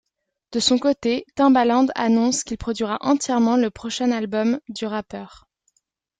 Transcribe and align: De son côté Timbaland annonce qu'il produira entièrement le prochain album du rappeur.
De 0.51 0.59
son 0.59 0.79
côté 0.79 1.27
Timbaland 1.35 1.85
annonce 1.93 2.43
qu'il 2.43 2.57
produira 2.57 2.97
entièrement 3.01 3.55
le 3.55 3.69
prochain 3.69 4.11
album 4.11 4.59
du 4.67 4.85
rappeur. 4.87 5.47